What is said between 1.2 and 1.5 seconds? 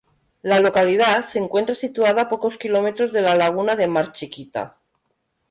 se